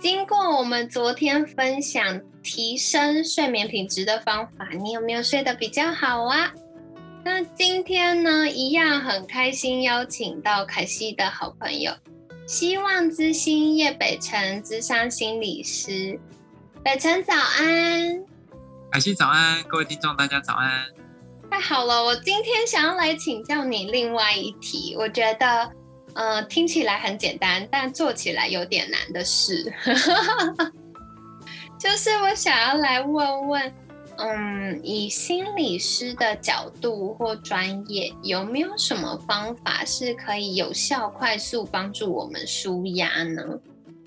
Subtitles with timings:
[0.00, 6.52] 经过我们昨天分享提升睡眠品质的方法，你有没有睡得比较好啊？
[7.24, 11.92] 那今天呢，一样很开心邀请到凯西的好朋友，
[12.46, 16.18] 希望之星叶北辰智商心理师。
[16.84, 18.24] 北辰早安，
[18.92, 20.84] 凯西早安，各位听众大家早安。
[21.50, 25.72] 太好了，我今天想要来请教你另外一题，我觉得。
[26.18, 29.72] 呃，听起来很简单，但做起来有点难的事，
[31.78, 33.72] 就是我想要来问问，
[34.16, 43.40] 嗯，以心理师的角度或专业，有没有什么方法是可以有效、快速帮助我们舒压呢？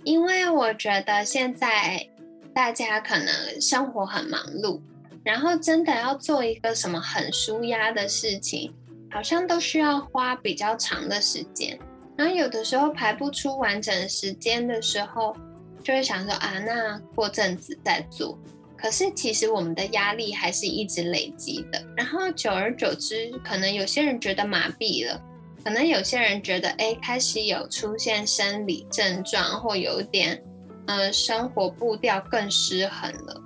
[0.03, 2.05] 因为我觉得现在
[2.53, 4.81] 大家可能生活很忙碌，
[5.23, 8.73] 然后真的要做一个什么很舒压的事情，
[9.09, 11.80] 好像都需要花比较长的时间。
[12.22, 15.36] 然后有的时候排不出完整时间的时候，
[15.83, 18.38] 就会想说啊，那过阵子再做。
[18.77, 21.83] 可是其实我们的压力还是一直累积的。
[21.97, 25.19] 然后久而久之，可能有些人觉得麻痹了，
[25.64, 30.39] 可能有些人觉得哎，开始有出现生理症状，或有点
[30.86, 33.42] 呃生活步调更失衡了。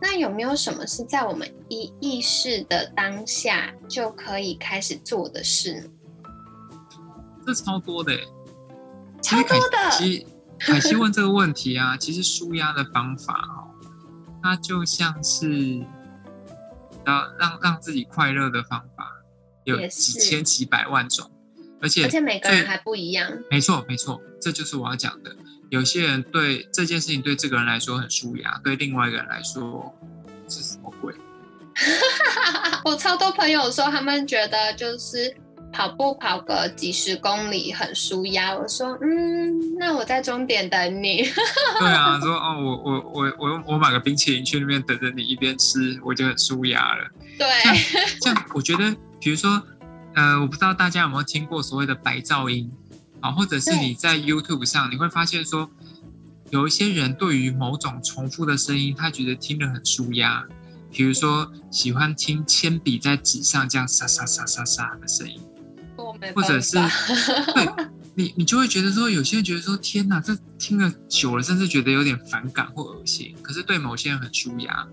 [0.00, 5.90] 那有没有什么是在我们意意识的当下就可以开始做的事呢？
[7.46, 8.18] 这超多的，
[9.22, 9.90] 超多的。
[9.90, 10.26] 其实
[10.58, 13.68] 凯西问这个问题啊，其实舒压的方法哦，
[14.42, 15.80] 它就像是
[17.06, 19.12] 要让让自己快乐的方法，
[19.64, 21.30] 有几千几百万种，
[21.82, 23.30] 而且而且每个人还不一样。
[23.50, 25.34] 没错没错，这就是我要讲的。
[25.70, 29.92] 有些人对这件事情对这个人来说很舒压，对另外一个人来说
[30.48, 31.14] 是什么鬼？
[32.84, 35.36] 我超多朋友说，他们觉得就是。
[35.74, 41.24] 跑步跑个几十公里很舒压，我说嗯，那我在终点等你。
[41.80, 47.10] 对啊，说哦，我我我我我买个冰淇淋去那边等着你，一边吃我就很舒压了。
[47.36, 47.48] 对，
[48.20, 49.60] 这样我觉得，比如说，
[50.14, 52.70] 呃，我不知道大家有没有听过所谓的白噪音
[53.20, 55.68] 啊，或者是你在 YouTube 上，你会发现说，
[56.50, 60.44] 有一些人对于某种重复的声音，他觉得听着很舒压，
[60.92, 65.40] 比如说喜欢听铅笔在纸上这样沙沙沙沙沙的声音。
[66.32, 67.68] 或者是对
[68.16, 73.34] 你，你就会觉得说，有些人觉得说，天哪，这听了久了，甚至觉得有点反感或恶心。
[73.42, 74.86] 可是对某些人很舒压，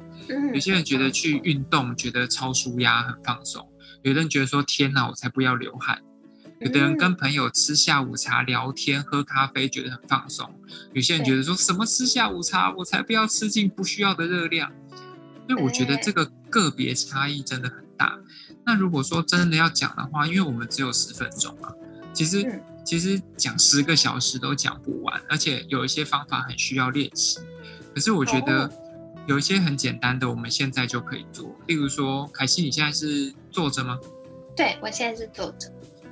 [0.53, 3.64] 有些人觉得去运动觉得超舒压很放松，
[4.02, 6.02] 有的人觉得说，天哪，我才不要流汗。
[6.59, 10.48] 有的人跟朋友吃下午茶聊天喝咖啡觉得很放松，
[10.94, 14.72] 有些人觉得说什么吃下午茶，我才不要吃进不需要的热量。
[15.51, 18.17] 所以我觉得这个个别差异真的很大。
[18.66, 21.69] 那如果说真的要讲的话，因为我们只有十分钟嘛，
[22.13, 27.39] 其实其实讲十个小时都讲不完，而且有一些方法很需要练习。
[27.94, 28.72] 可是我觉得
[29.28, 31.53] 有一些很简单的，我们现在就可以做。
[31.68, 34.00] 例如说，凯西，你现在是坐着吗？
[34.56, 35.69] 对，我现在是坐着。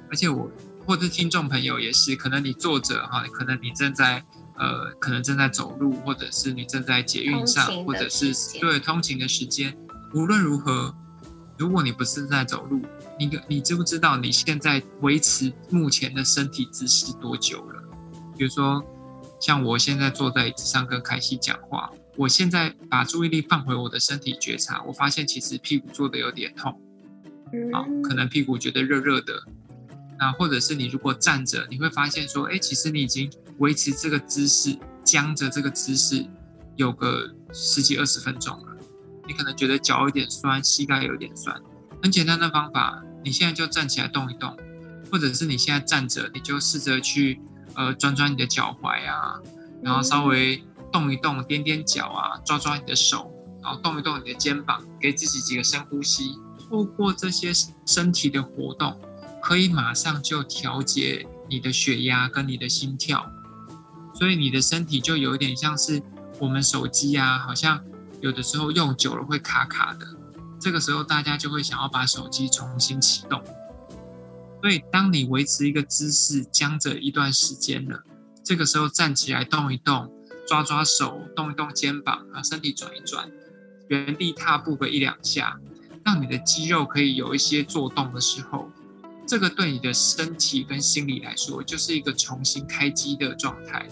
[0.10, 0.52] 而且我
[0.86, 4.22] 或者听众朋友也是，可能你坐着哈，可能你正在
[4.60, 9.76] 呃，可能正在走路，或者是你正在捷运上，或者是对通勤的时间，
[10.14, 10.94] 无论如何。
[11.58, 12.82] 如果你不是在走路，
[13.20, 17.84] 你你知不知道你现在维持目前的身体姿势多久了？
[18.38, 18.82] 比如说，
[19.42, 26.72] 像我现在坐在椅子上跟凯西讲话，我现在把注意力放回我的身体觉察，我发现其实屁股坐的有点痛，
[27.74, 29.44] 好，可能屁股觉得热热的。
[30.18, 36.26] 那或者是你如果站着，你会发现说，哎，其实你已经维持这个姿势，僵着这个姿势
[36.76, 38.76] 有个十几二十分钟了。
[39.28, 41.56] 你可能觉得脚有点酸，膝盖有点酸，
[42.02, 44.58] 很简单的方法，你现在就站起来动一动，
[45.12, 47.40] 或者是你现在站着，你就试着去
[47.76, 49.40] 呃转转你的脚踝啊，
[49.84, 53.32] 然后稍微动一动，踮踮脚啊，抓抓你的手，
[53.62, 56.36] 然后动一动你的肩膀，给自己几个深呼吸。
[56.70, 57.52] 透过这些
[57.86, 59.00] 身体的活动，
[59.42, 63.32] 可以马上就调节你的血压跟你的心跳，
[64.20, 66.04] 所以你的身体就有一点像是
[66.38, 67.82] 我们手机啊，好像。
[68.22, 70.06] 有的时候用久了会卡卡的，
[70.60, 73.42] 这个时候大家就会想要把手机重新启动。
[74.62, 78.04] 所以，当你维持一个姿势僵着一段时间了，
[78.44, 80.12] 这个时候站起来动一动，
[80.46, 83.32] 抓抓手，动一动肩膀，啊，身体转一转，
[83.88, 85.58] 原地踏步个一两下，
[86.04, 88.70] 让你的肌肉可以有一些做动的时候，
[89.26, 93.88] 这个对你的身体跟心理来说，就是一个重新开机的状态。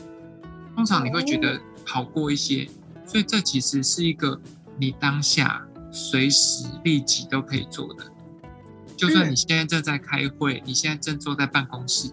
[0.78, 2.70] 通常你会觉得好过一些，
[3.04, 4.40] 所以这其实是一个
[4.78, 8.06] 你当下随时立即都可以做的。
[8.96, 12.12] 就算你现在正在开会，你现在正坐在办公室，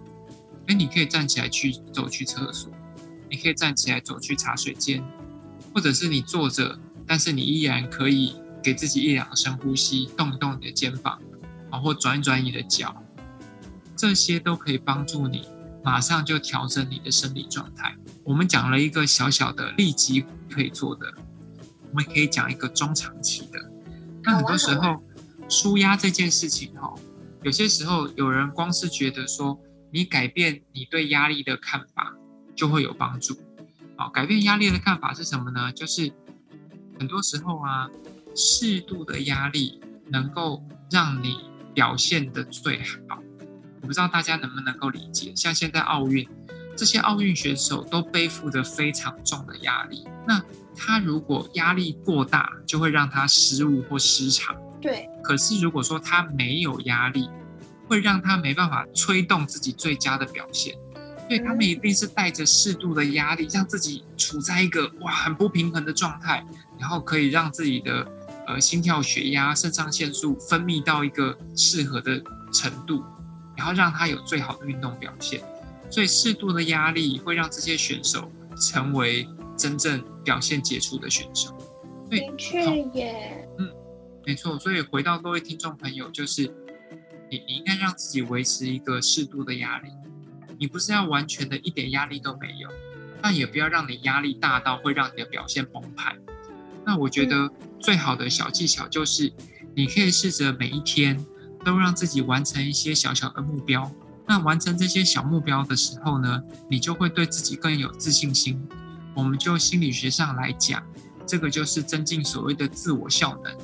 [0.67, 2.73] 哎，你可以站起来去走去厕所，
[3.29, 5.05] 你可以站起来走去茶水间，
[5.75, 11.21] 或者是你坐着，但是你依然可以给自己一两个深呼吸，动一动你的肩膀，
[11.69, 13.05] 啊，或转一转你的脚，
[13.95, 15.47] 这些都可以帮助你
[15.83, 17.95] 马上就调整你的生理状态。
[18.25, 21.13] 我们讲了一个小小的立即可以做的，
[21.91, 23.71] 我们可以讲一个中长期的。
[24.23, 25.03] 那很多时候。
[25.47, 26.95] 舒压这件事情，哈，
[27.43, 29.61] 有些时候有人光是觉得说，
[29.93, 32.15] 你改变你对压力的看法
[32.57, 33.37] 就会有帮助。
[33.95, 35.71] 好，改变压力的看法是什么呢？
[35.71, 36.11] 就是
[36.99, 37.91] 很多时候啊，
[38.35, 39.79] 适度的压力
[40.09, 41.37] 能够让你
[41.75, 43.19] 表现的最好。
[43.83, 46.27] 我不知道大家能不能够理解，像现在奥运，
[46.77, 50.43] 这些奥运选手都背负着非常重的压力，那
[50.77, 54.57] 他如果压力过大，就会让他失误或失常。
[54.81, 57.31] 对，可是如果说他没有压力，
[57.87, 60.75] 会让他没办法吹动自己最佳的表现，
[61.29, 66.45] 所以他们一定是带着适度的压力，让自己处在一个哇很不平衡的状态，
[66.79, 68.07] 然后可以让自己的
[68.47, 72.21] 呃心跳、血压、肾上腺素分泌到一个适合的
[72.53, 73.03] 程度，
[73.57, 75.41] 然后让他有最好的运动表现。
[75.91, 81.57] 所以适度的压力会让这些选手成为真正表现杰出的选手。
[82.11, 83.71] 明确耶，嗯。
[84.27, 86.45] 没错，所以回到各位听众朋友，就是
[87.31, 89.91] 你你应该让自己维持一个适度的压力，
[90.59, 92.71] 你不是要完全的一点压力都没有，
[93.21, 96.17] 但也不要让你压力大到会让你的表现崩盘。
[96.87, 99.31] 那我觉得最好的小技巧就是，
[99.75, 101.23] 你可以试着每一天
[101.63, 103.93] 都让自己完成一些小小的目标。
[104.27, 108.61] 那完成这些小目标的时候呢，你就会对自己更有自信心。
[109.15, 110.83] 我们就心理学上来讲，
[111.27, 113.55] 这个就是增进所谓的自我效能。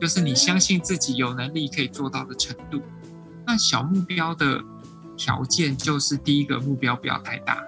[0.00, 2.82] 就是你相信自己有能力可以做到的程度。
[3.46, 4.62] 那小目标的
[5.16, 7.62] 条件就是第一个目标不要太大。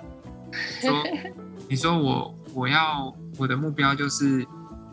[0.81, 1.03] 说，
[1.69, 4.47] 你说我我要我的目标就是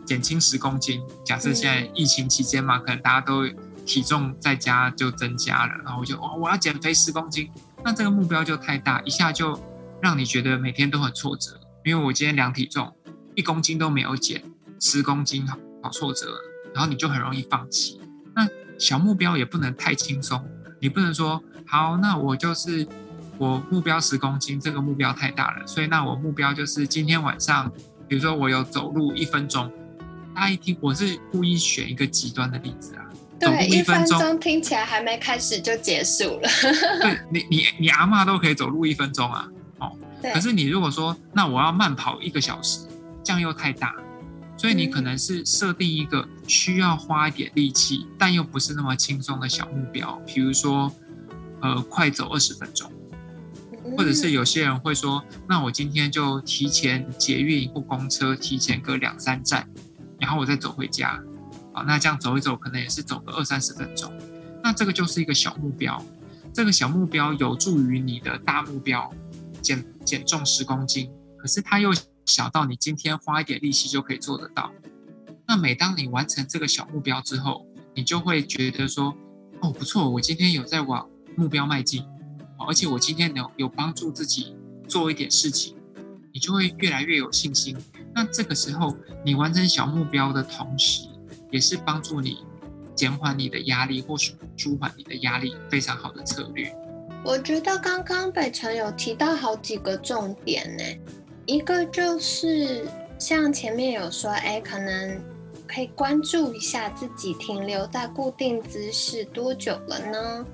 [0.04, 1.00] 减轻十公斤。
[1.24, 3.44] 假设现在疫情期间嘛，可能大家都
[3.84, 7.50] 体重在家就增加了，然后我就哦我要减肥十公斤。
[7.84, 9.58] 那这个目标就太大，一下就
[10.00, 11.60] 让你觉得每天都很挫折。
[11.84, 12.94] 因为我今天量体重
[13.34, 14.42] 一公斤都没有减，
[14.80, 16.36] 十公斤好好挫折。
[16.74, 18.00] 然后你就很容易放弃。
[18.34, 18.48] 那
[18.78, 20.42] 小目标也不能太轻松，
[20.80, 22.88] 你不能说好，那我就是
[23.36, 27.70] 我目标十公斤，这个目标太大了，所以那我目标就是今天晚上，
[28.08, 29.70] 比如说我有走路一分钟。
[30.34, 33.01] 大家一听，我是故意选一个极端的例子啊。
[33.50, 36.48] 对，一分钟听起来还没开始就结束了。
[37.02, 39.48] 对你，你你阿妈都可以走路一分钟啊。
[39.78, 39.92] 哦。
[40.22, 42.86] 可是你如果说，那我要慢跑一个小时，
[43.24, 43.94] 这样又太大。
[44.54, 50.92] 所以你可能是设定一个需要花一点力气，但又不是那么轻松的小目标，比如说，
[51.60, 52.88] 呃，快走二十分钟，
[53.96, 59.66] 或者是有些人会说，那我今天就提前捷运或公车提前个两三站，
[60.20, 61.20] 然后我再走回家，
[61.72, 64.12] 啊，那这样走一走可能也是走个二三十分钟，
[64.62, 66.02] 那这个就是一个小目标，
[66.52, 69.12] 这个小目标有助于你的大目标，
[69.60, 71.92] 减减重十公斤，可是它又。
[72.24, 74.70] 小到你今天花一点力气就可以做得到。
[75.44, 79.12] 那每当你完成这个小目标之后，你就会觉得说
[79.60, 82.04] ：“哦，不错，我今天有在往目标迈进，
[82.68, 84.54] 而且我今天能有帮助自己
[84.86, 85.76] 做一点事情，
[86.32, 87.76] 你就会越来越有信心。
[88.14, 91.08] 那这个时候，你完成小目标的同时，
[91.52, 92.38] 也是帮助你
[92.96, 96.74] 减缓你的压力或舒舒缓你的压力非常好的策略。
[97.24, 100.82] 我觉得刚刚北辰有提到好几个重点呢。
[101.46, 102.84] 一个就是
[103.18, 105.20] 像前面有说，哎，可能
[105.66, 110.46] 可以关注一下自己停留在固定姿势多久了呢？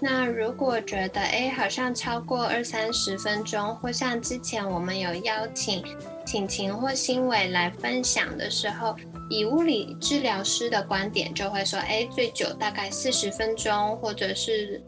[0.00, 5.82] 那如果觉得哎，好像超过二三十分钟，或像之前我们有邀请
[6.26, 8.94] 晴晴或新伟来分享的时候，
[9.30, 14.82] 以物理治疗师的观点就会说，哎，最久大概四十分钟，或者是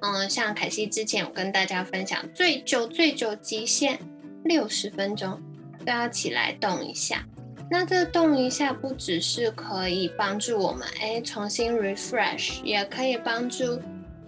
[0.00, 3.98] 嗯，像凯西之前有跟大家分享，最久最久极限。
[4.44, 5.40] 六十分钟
[5.86, 7.24] 都要起来动一下，
[7.70, 13.80] 那这动一下不只是可以帮助我们哎重新 refresh，也可以帮助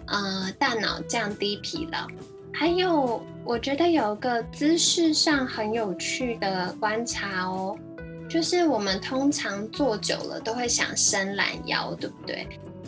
[0.07, 2.07] 呃大脑降低疲劳，
[2.51, 7.77] 还有，我觉得有个姿势上很有趣的观察哦，
[8.29, 12.47] 就是我们通常坐久了都会想伸懒腰，对不对？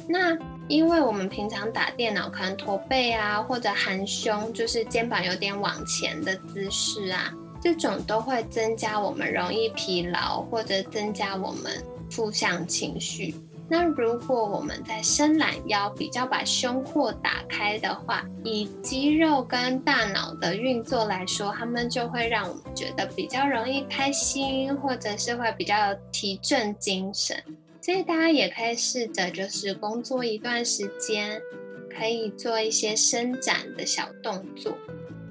[0.08, 0.36] 那
[0.68, 11.72] 因为我们平常打电脑可能驼背啊，或者含胸，就是肩膀有点往前的姿势啊，这种都会增加我们容易疲劳，或者增加我们
[12.10, 13.34] 负向情绪。
[13.70, 27.36] 那如果我们在伸懒腰，比较把胸廓打开的话，以肌肉跟大脑的运作来说，他们就会让我们觉得比较容易开心，或者是会比较提振精神。
[27.82, 31.38] 所以大家也可以试着，就是工作一段时间，
[31.94, 34.78] 可以做一些伸展的小动作。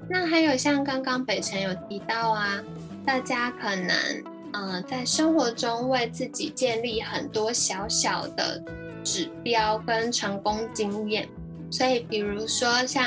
[0.08, 2.62] 那还有像刚刚北辰有提到啊，
[3.04, 4.37] 大家可能。
[4.52, 8.62] 嗯，在生活中为自己建立很多小小的
[9.04, 11.28] 指标跟成功经验，
[11.70, 13.04] 所以比如说像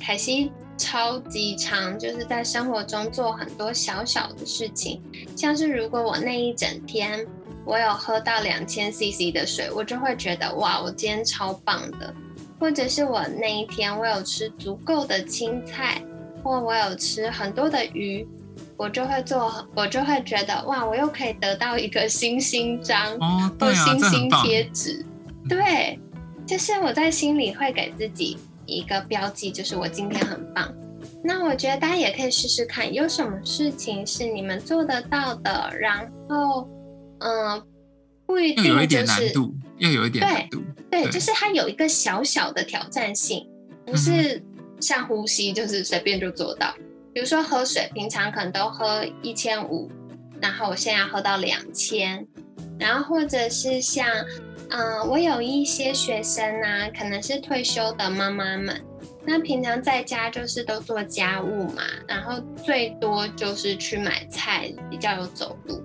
[0.00, 5.02] 凯西超级长，就是在生活中做很多小小的事情，
[5.36, 7.26] 像是如果我那一整天
[7.64, 12.12] 我有喝到两千 CC 的水，我就会觉得哇，我今天超棒的；
[12.60, 16.02] 或者是我那一天我有吃足够的青菜，
[16.42, 18.26] 或我有吃很多的鱼。
[18.76, 23.18] 我就会做，我就会觉得哇，我又可以得到一个星星章
[23.58, 25.04] 或星星贴纸，
[25.48, 25.98] 对，
[26.46, 30.74] 就是我在心里会给自己一个标记，就是我今天很棒。
[31.22, 36.68] 那我觉得大家也可以试试看，有什么事情是你们做得到的，然后
[37.20, 37.62] 嗯，
[38.26, 39.32] 不一定就是
[39.78, 43.46] 要有一点难度，对，就是它有一个小小的挑战性，
[43.86, 44.42] 不是
[44.80, 46.74] 像呼吸，就是随便就做到。
[47.14, 49.88] 比如说喝水，平常可能都喝一千五，
[50.40, 52.26] 然后我现在喝到两千，
[52.76, 54.04] 然后或者是像，
[54.70, 58.84] 嗯，我有一些学生啊，可能是退休的妈妈们，
[59.24, 65.80] 那平常在家就是都做家务嘛，然后最多就是去买菜，比较有走路，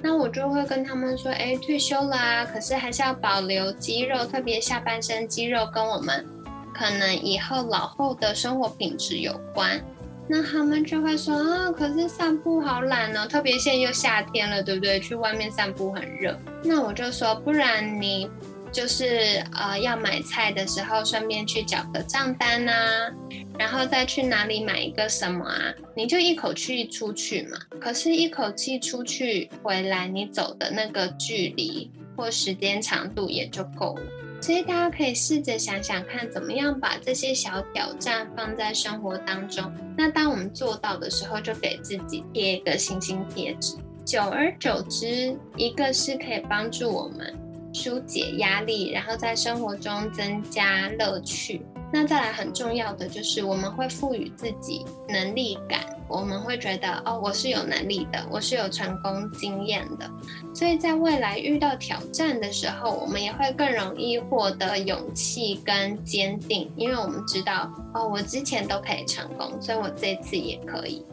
[0.00, 6.24] 那我就会跟他们说，哎，退休了啊，可是还是要保留肌肉，特别下半身肌肉跟我们
[6.72, 9.82] 可能以后老后的生活品质有关。
[10.30, 15.00] 那他们就会说啊，可是散步好懒哦，特别现在又夏天了，对不对？
[15.00, 16.38] 去外面散步很热。
[16.62, 18.28] 那我就说，不然你
[18.70, 23.10] 就是呃要买菜的时候，顺便去缴个账单啊，
[23.58, 27.56] 然后再去哪里买一个什么啊，你就一口气出去嘛。
[27.80, 34.02] 可是，一口气出去回来，你走的那个距离或时间长度也就够了。
[34.40, 39.72] 所以大家可以试着想想看，怎么样把这些小挑战放在生活当中。
[39.96, 43.76] 那当我们做到的时候，就给自己贴一个星星贴纸。
[44.04, 47.36] 久而久之，一个是可以帮助我们
[47.74, 51.60] 疏解压力，然后在生活中增加乐趣。
[51.92, 60.10] 那再来很重要的就是，我们会赋予自己能力感，我们会觉得哦，我是有能力的，我是有成功经验的，
[60.54, 71.04] 所以在未来遇到挑战的时候，我们也会更容易获得勇气跟坚定，因为我们知道哦，我之前都可以成功，所以我这次也可以，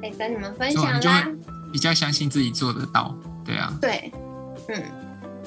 [0.00, 1.28] 可以跟你们分享啦。
[1.72, 3.14] 比较相信自己做得到，
[3.44, 4.12] 对啊，对，
[4.68, 4.82] 嗯，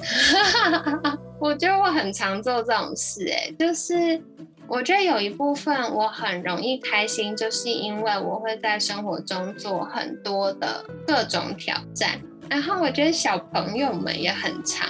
[1.39, 4.21] 我觉得我很常做这种事，哎，就是。
[4.69, 12.19] 我觉得有一部分我很容易开心，就是因为我会在生活中做很多的各种挑战。
[12.49, 14.89] 然后我觉得小朋友们也很常，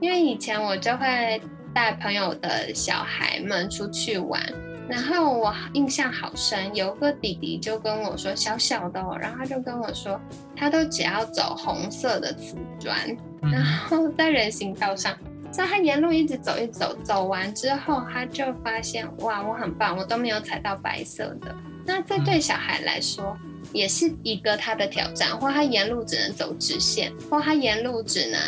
[0.00, 1.40] 因为以前我就会
[1.72, 4.42] 带朋友的小孩们出去玩，
[4.88, 10.20] 然后我印象好深，有个弟弟就跟我说，小小的，然后他就跟我说，
[10.56, 12.98] 他都只要走红色的瓷砖，
[13.40, 15.16] 然后在人行道上。
[15.52, 21.54] 所以他沿路一直走，一走，走完之后，他就发现哇，我很棒，我都没有踩到白色的。
[21.84, 23.36] 那这对小孩来说，
[23.72, 28.40] 也是一个他的挑战，或他沿路只能走直线，或他沿路只能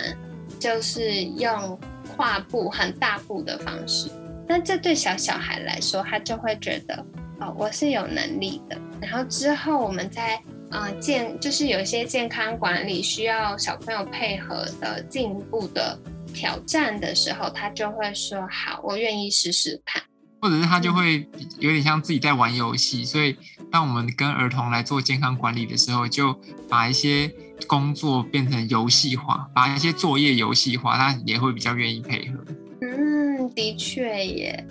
[0.59, 1.79] 就是用
[2.17, 4.09] 跨步很大步的方式。
[4.47, 7.05] 那这对小小孩来说，他就会觉得
[7.41, 8.79] 哦，我是有能力的。
[9.01, 15.99] 然后之后我们在啊健，就是有一些健康管理需要小朋友配合的进一步的。
[16.35, 20.03] 挑战的时候，他就会说：“好，我愿意试试看。”
[20.43, 21.27] 或者是他就会
[21.59, 23.03] 有点像自己在玩游戏。
[23.03, 23.35] 所以，
[23.73, 26.39] 当我们跟儿童来做健康管理的时候，就
[26.69, 27.33] 把一些
[27.67, 32.45] 工作变成游戏化，把一些作业游戏化，他也会比较愿意配合。
[32.83, 34.67] 嗯，的确耶，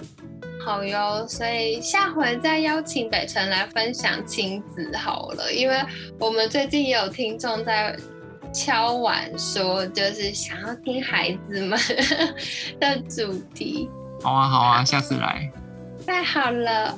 [0.63, 1.25] 好哟。
[1.27, 5.83] 所以下回再邀请北辰来分享亲子好了，因为
[6.19, 7.97] 我们最近也有听众在。
[8.53, 11.77] 敲碗说，就是想要听孩子们
[12.79, 13.89] 的主题。
[14.21, 15.51] 好啊，好啊，下次来。
[16.05, 16.97] 太好了，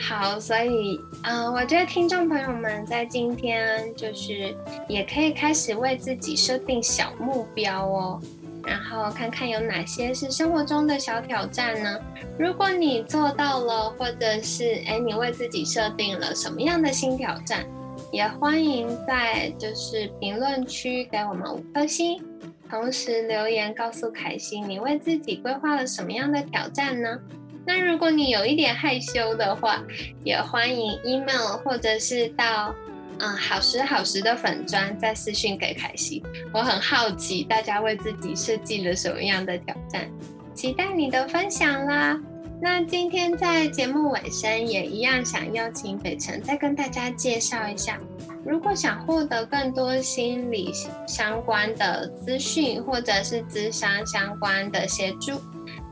[0.00, 4.54] 好，所以嗯，我觉得听众朋友们在今天就是
[4.88, 8.20] 也可以开始为自己设定小目标哦，
[8.66, 11.98] 然后看看有哪些是生活中的小挑战呢？
[12.38, 17.66] 如果你做到了，或者是哎，你为自己设定了什么样的新挑战，
[18.10, 22.22] 也欢迎在就是评论区给我们五颗星，
[22.70, 27.18] 同时留言告诉凯西你为自己规划了什么样的挑战呢？
[27.66, 29.82] 那如果你有一点害羞的话，
[30.24, 32.74] 也欢迎 email 或者是到
[33.18, 36.22] 嗯好时好时的粉砖再私讯给凯西。
[36.54, 40.10] 我很好奇大家为自己设计了什么样的挑战，
[40.54, 42.18] 期待你的分享啦。
[42.60, 47.96] 那今天在节目尾声也一样想邀请北辰再跟大家介绍一下，
[48.44, 50.72] 如果想获得更多心理
[51.06, 55.40] 相关的资讯或者是智商相关的协助。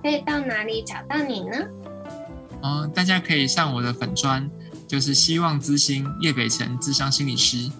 [0.02, 1.56] 可以到哪里找到你呢？
[2.62, 4.48] 嗯，大家可以上我的粉砖，
[4.88, 7.70] 就是希望之星叶北辰智商心理师。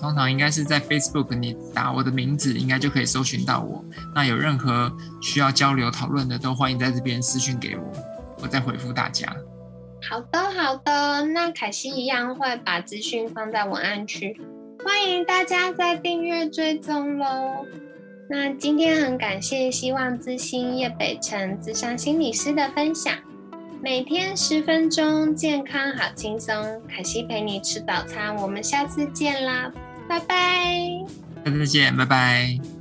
[0.00, 3.84] 通常应该是在 Facebook，你打我的名字，应该就可以搜寻到我。
[4.14, 7.92] 那有任何需要交流讨论的，都欢迎在这边私讯给我，
[8.42, 9.34] 我再回复大家。
[10.10, 11.22] 好的，好的。
[11.26, 14.36] 那凯西一样会把资讯放在文案区，
[14.84, 17.64] 欢迎大家在订阅追踪喽。
[18.28, 23.14] 那今天很感谢希望之星叶北辰智商心理师的分享，
[23.82, 29.70] 每天十分钟，健康好轻松，凯西陪你吃早餐，我们下次见啦，
[30.08, 31.04] 拜拜，
[31.44, 32.71] 下次见，拜拜。